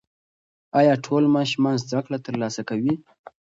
[0.79, 2.93] ایا ټول ماشومان زده کړه ترلاسه کوي؟